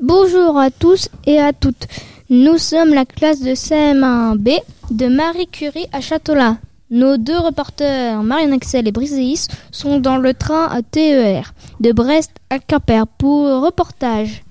Bonjour 0.00 0.58
à 0.58 0.70
tous 0.70 1.08
et 1.24 1.38
à 1.40 1.54
toutes. 1.54 1.86
Nous 2.28 2.58
sommes 2.58 2.92
la 2.92 3.06
classe 3.06 3.40
de 3.40 3.52
CM1B 3.52 4.60
de 4.90 5.06
Marie 5.06 5.46
Curie 5.46 5.86
à 5.90 6.02
Châteaulin. 6.02 6.58
Nos 6.90 7.16
deux 7.16 7.38
reporters, 7.38 8.22
Marianne 8.22 8.52
Axel 8.52 8.86
et 8.86 8.92
Briseis, 8.92 9.48
sont 9.70 9.98
dans 9.98 10.18
le 10.18 10.34
train 10.34 10.68
TER 10.90 11.54
de 11.80 11.92
Brest 11.92 12.32
à 12.50 12.58
Quimper 12.58 13.06
pour 13.06 13.62
reportage. 13.62 14.42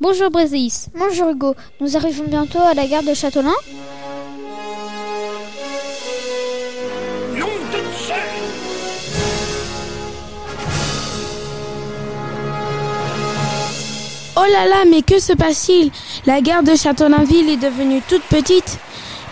Bonjour 0.00 0.30
Briseis. 0.32 0.88
Bonjour 0.98 1.28
Hugo. 1.28 1.54
Nous 1.80 1.96
arrivons 1.96 2.24
bientôt 2.26 2.58
à 2.58 2.74
la 2.74 2.88
gare 2.88 3.04
de 3.04 3.14
Châteaulin 3.14 3.54
Oh 14.40 14.44
là 14.52 14.68
là, 14.68 14.84
mais 14.88 15.02
que 15.02 15.18
se 15.18 15.32
passe-t-il? 15.32 15.90
La 16.24 16.40
gare 16.40 16.62
de 16.62 16.76
Châteaulin-Ville 16.76 17.48
est 17.48 17.56
devenue 17.56 18.00
toute 18.08 18.22
petite. 18.22 18.78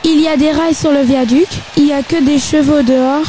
Il 0.02 0.20
y 0.20 0.26
a 0.26 0.36
des 0.36 0.50
rails 0.50 0.74
sur 0.74 0.90
le 0.90 1.02
viaduc, 1.02 1.46
il 1.76 1.84
n'y 1.84 1.92
a 1.92 2.02
que 2.02 2.20
des 2.24 2.40
chevaux 2.40 2.82
dehors 2.82 3.26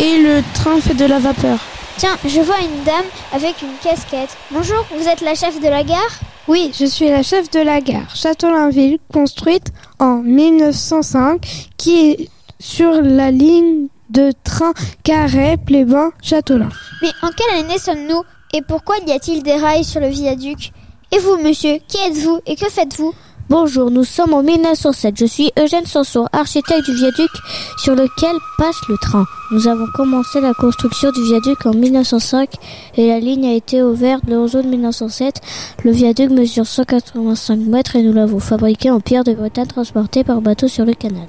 et 0.00 0.18
le 0.18 0.42
train 0.54 0.80
fait 0.80 0.94
de 0.94 1.04
la 1.04 1.20
vapeur. 1.20 1.60
Tiens, 1.96 2.16
je 2.26 2.40
vois 2.40 2.58
une 2.58 2.82
dame 2.82 3.04
avec 3.32 3.62
une 3.62 3.76
casquette. 3.84 4.36
Bonjour, 4.50 4.84
vous 4.96 5.06
êtes 5.06 5.20
la 5.20 5.36
chef 5.36 5.60
de 5.60 5.68
la 5.68 5.84
gare? 5.84 6.18
Oui, 6.48 6.72
je 6.76 6.86
suis 6.86 7.08
la 7.08 7.22
chef 7.22 7.50
de 7.52 7.60
la 7.60 7.80
gare 7.80 8.12
Châteaulin-Ville, 8.12 8.98
construite 9.12 9.68
en 10.00 10.16
1905, 10.16 11.68
qui 11.76 12.10
est 12.10 12.28
sur 12.58 13.00
la 13.00 13.30
ligne 13.30 13.86
de 14.10 14.32
train 14.42 14.72
Carré, 15.04 15.56
Plébin, 15.56 16.10
Châteaulin. 16.20 16.70
Mais 17.00 17.10
en 17.22 17.28
quelle 17.30 17.64
année 17.64 17.78
sommes-nous? 17.78 18.22
Et 18.54 18.62
pourquoi 18.62 18.96
y 19.06 19.12
a-t-il 19.12 19.44
des 19.44 19.54
rails 19.54 19.84
sur 19.84 20.00
le 20.00 20.08
viaduc? 20.08 20.72
Et 21.12 21.18
vous, 21.18 21.36
monsieur, 21.36 21.78
qui 21.86 21.98
êtes-vous 21.98 22.40
et 22.46 22.56
que 22.56 22.68
faites-vous? 22.68 23.12
Bonjour, 23.48 23.92
nous 23.92 24.02
sommes 24.02 24.34
en 24.34 24.42
1907. 24.42 25.16
Je 25.16 25.24
suis 25.24 25.52
Eugène 25.56 25.86
Sanson, 25.86 26.26
architecte 26.32 26.84
du 26.84 26.96
viaduc 26.96 27.30
sur 27.78 27.94
lequel 27.94 28.34
passe 28.58 28.80
le 28.88 28.96
train. 29.00 29.24
Nous 29.52 29.68
avons 29.68 29.86
commencé 29.94 30.40
la 30.40 30.52
construction 30.52 31.12
du 31.12 31.22
viaduc 31.22 31.64
en 31.64 31.72
1905 31.72 32.50
et 32.96 33.06
la 33.06 33.20
ligne 33.20 33.46
a 33.46 33.54
été 33.54 33.84
ouverte 33.84 34.24
le 34.26 34.36
11 34.36 34.56
août 34.56 34.64
1907. 34.66 35.40
Le 35.84 35.92
viaduc 35.92 36.30
mesure 36.30 36.66
185 36.66 37.60
mètres 37.60 37.94
et 37.94 38.02
nous 38.02 38.12
l'avons 38.12 38.40
fabriqué 38.40 38.90
en 38.90 38.98
pierre 38.98 39.22
de 39.22 39.32
Bretagne 39.32 39.68
transportée 39.68 40.24
par 40.24 40.40
bateau 40.40 40.66
sur 40.66 40.84
le 40.84 40.94
canal. 40.94 41.26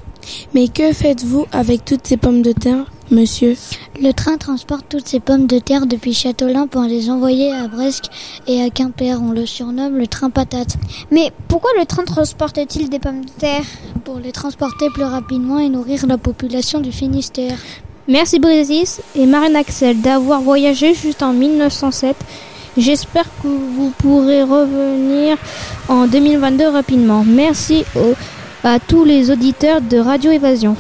Mais 0.56 0.70
que 0.70 0.92
faites-vous 0.92 1.46
avec 1.52 1.86
toutes 1.86 2.08
ces 2.08 2.18
pommes 2.18 2.42
de 2.42 2.52
terre, 2.52 2.86
monsieur 3.12 3.56
Le 4.02 4.12
train 4.12 4.38
transporte 4.38 4.86
toutes 4.90 5.08
ces 5.08 5.20
pommes 5.20 5.48
de 5.48 5.60
terre 5.60 5.86
depuis 5.86 6.14
Châteaulin 6.14 6.68
pour 6.68 6.82
les 6.84 7.10
envoyer 7.10 7.52
à 7.52 7.68
Brest 7.68 8.10
et 8.48 8.62
à 8.62 8.70
Quimper. 8.70 9.20
On 9.22 9.32
le 9.32 9.46
surnomme 9.46 9.98
le 9.98 10.08
train 10.08 10.30
patate. 10.30 10.76
Mais 11.12 11.32
pourquoi 11.48 11.70
le 11.80 11.86
train 11.86 12.04
transporte-t-il 12.04 12.90
des 12.90 13.00
pommes 13.00 13.26
de 13.26 13.30
terre? 13.40 13.64
Pour 14.04 14.20
les 14.20 14.32
transporter 14.32 14.90
plus 14.94 15.04
rapidement 15.04 15.60
et 15.60 15.70
nourrir 15.70 16.06
la 16.08 16.18
population 16.18 16.80
du 16.80 16.92
Finistère. 16.92 17.58
Merci 18.08 18.40
Briseis 18.40 19.00
et 19.16 19.26
Marianne 19.26 19.56
Axel 19.58 20.00
d'avoir 20.02 20.42
voyagé 20.42 20.94
juste 20.94 21.22
en 21.24 21.34
1907. 21.34 22.16
J'espère 22.78 23.26
que 23.42 23.48
vous 23.48 23.92
pourrez 23.98 24.44
revenir 24.44 25.36
en 25.90 26.08
2022 26.08 26.68
rapidement. 26.70 27.24
Merci 27.26 27.84
au- 27.96 28.14
à 28.64 28.80
tous 28.80 29.04
les 29.04 29.32
auditeurs 29.32 29.82
de 29.82 29.98
Radio 29.98 30.32
Évasion. 30.32 30.76